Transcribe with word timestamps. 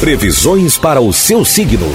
Previsões 0.00 0.78
para 0.78 0.98
o 0.98 1.12
seu 1.12 1.44
signo. 1.44 1.86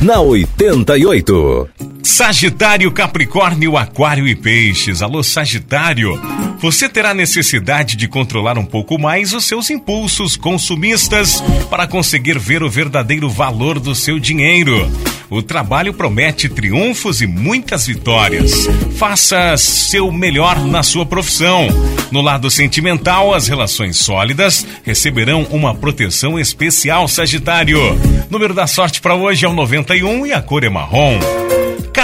Na 0.00 0.20
88. 0.22 1.68
Sagitário, 2.02 2.90
Capricórnio, 2.90 3.76
Aquário 3.76 4.26
e 4.26 4.34
Peixes. 4.34 5.02
Alô, 5.02 5.22
Sagitário. 5.22 6.18
Você 6.60 6.88
terá 6.88 7.12
necessidade 7.12 7.94
de 7.94 8.08
controlar 8.08 8.56
um 8.56 8.64
pouco 8.64 8.98
mais 8.98 9.34
os 9.34 9.44
seus 9.44 9.68
impulsos 9.68 10.34
consumistas 10.34 11.42
para 11.68 11.86
conseguir 11.86 12.38
ver 12.38 12.62
o 12.62 12.70
verdadeiro 12.70 13.28
valor 13.28 13.78
do 13.78 13.94
seu 13.94 14.18
dinheiro. 14.18 14.90
O 15.28 15.42
trabalho 15.42 15.92
promete 15.92 16.48
triunfos 16.48 17.20
e 17.20 17.26
muitas 17.26 17.86
vitórias. 17.86 18.68
Faça 18.96 19.56
seu 19.56 20.12
melhor 20.12 20.64
na 20.64 20.82
sua 20.82 21.04
profissão. 21.04 21.66
No 22.12 22.20
lado 22.20 22.48
sentimental, 22.50 23.34
as 23.34 23.48
relações 23.48 23.96
sólidas 23.96 24.64
receberão 24.84 25.42
uma 25.50 25.74
proteção 25.74 26.38
especial, 26.38 27.08
Sagitário. 27.08 27.80
Número 28.30 28.54
da 28.54 28.66
sorte 28.66 29.00
para 29.00 29.16
hoje 29.16 29.44
é 29.44 29.48
o 29.48 29.52
91 29.52 30.26
e 30.26 30.32
a 30.32 30.40
cor 30.40 30.62
é 30.62 30.68
marrom. 30.68 31.18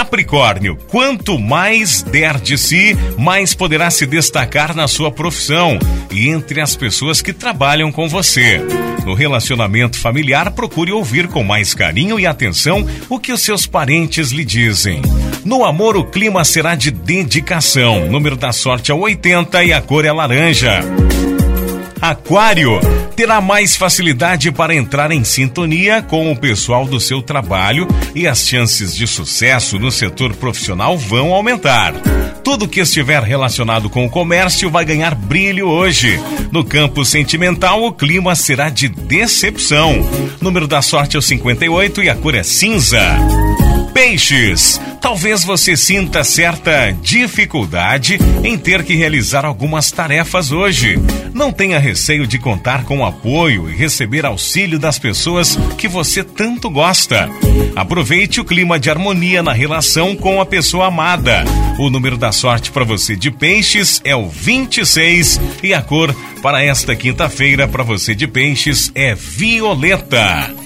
Capricórnio, 0.03 0.77
quanto 0.89 1.39
mais 1.39 2.03
der 2.03 2.37
de 2.37 2.57
si, 2.57 2.93
mais 3.17 3.53
poderá 3.55 3.89
se 3.89 4.05
destacar 4.05 4.75
na 4.75 4.85
sua 4.85 5.09
profissão 5.09 5.79
e 6.11 6.27
entre 6.27 6.59
as 6.59 6.75
pessoas 6.75 7.21
que 7.21 7.31
trabalham 7.31 7.89
com 7.89 8.09
você. 8.09 8.61
No 9.05 9.13
relacionamento 9.13 9.97
familiar, 9.97 10.51
procure 10.51 10.91
ouvir 10.91 11.29
com 11.29 11.41
mais 11.41 11.73
carinho 11.73 12.19
e 12.19 12.27
atenção 12.27 12.85
o 13.09 13.17
que 13.17 13.31
os 13.31 13.41
seus 13.41 13.65
parentes 13.65 14.31
lhe 14.31 14.43
dizem. 14.43 15.01
No 15.45 15.63
amor, 15.63 15.95
o 15.95 16.03
clima 16.03 16.43
será 16.43 16.75
de 16.75 16.91
dedicação. 16.91 18.05
número 18.11 18.35
da 18.35 18.51
sorte 18.51 18.91
é 18.91 18.93
80 18.93 19.63
e 19.63 19.71
a 19.71 19.81
cor 19.81 20.03
é 20.03 20.11
laranja. 20.11 20.81
Aquário 22.03 22.81
terá 23.15 23.39
mais 23.39 23.77
facilidade 23.77 24.51
para 24.51 24.75
entrar 24.75 25.09
em 25.09 25.23
sintonia 25.23 26.01
com 26.01 26.29
o 26.29 26.35
pessoal 26.35 26.85
do 26.85 26.99
seu 26.99 27.21
trabalho 27.21 27.87
e 28.13 28.27
as 28.27 28.45
chances 28.45 28.93
de 28.93 29.07
sucesso 29.07 29.79
no 29.79 29.89
setor 29.89 30.33
profissional 30.35 30.97
vão 30.97 31.33
aumentar. 31.33 31.93
Tudo 32.43 32.67
que 32.67 32.81
estiver 32.81 33.23
relacionado 33.23 33.89
com 33.89 34.05
o 34.05 34.09
comércio 34.09 34.69
vai 34.69 34.83
ganhar 34.83 35.15
brilho 35.15 35.69
hoje. 35.69 36.19
No 36.51 36.65
campo 36.65 37.05
sentimental, 37.05 37.81
o 37.85 37.93
clima 37.93 38.35
será 38.35 38.69
de 38.69 38.89
decepção. 38.89 40.05
número 40.41 40.67
da 40.67 40.81
sorte 40.81 41.15
é 41.15 41.19
o 41.19 41.21
58 41.21 42.03
e 42.03 42.09
a 42.09 42.15
cor 42.15 42.35
é 42.35 42.43
cinza. 42.43 42.99
Peixes. 43.93 44.77
Talvez 45.03 45.43
você 45.43 45.75
sinta 45.75 46.23
certa 46.23 46.89
dificuldade 47.01 48.17
em 48.41 48.57
ter 48.57 48.85
que 48.85 48.95
realizar 48.95 49.43
algumas 49.43 49.91
tarefas 49.91 50.49
hoje. 50.49 50.97
Não 51.33 51.51
tenha 51.51 51.77
receio 51.77 52.25
de 52.25 52.39
contar 52.39 52.85
com 52.85 52.99
o 52.99 53.05
apoio 53.05 53.69
e 53.69 53.75
receber 53.75 54.25
auxílio 54.25 54.79
das 54.79 54.97
pessoas 54.97 55.57
que 55.77 55.89
você 55.89 56.23
tanto 56.23 56.69
gosta. 56.69 57.29
Aproveite 57.75 58.39
o 58.39 58.45
clima 58.45 58.79
de 58.79 58.89
harmonia 58.89 59.43
na 59.43 59.51
relação 59.51 60.15
com 60.15 60.39
a 60.39 60.45
pessoa 60.45 60.87
amada. 60.87 61.43
O 61.77 61.89
número 61.89 62.17
da 62.17 62.31
sorte 62.31 62.71
para 62.71 62.85
você 62.85 63.13
de 63.13 63.29
peixes 63.29 64.01
é 64.05 64.15
o 64.15 64.29
26 64.29 65.37
e 65.61 65.73
a 65.73 65.81
cor 65.81 66.15
para 66.41 66.63
esta 66.63 66.95
quinta-feira 66.95 67.67
para 67.67 67.83
você 67.83 68.15
de 68.15 68.25
peixes 68.25 68.89
é 68.95 69.13
violeta. 69.13 70.62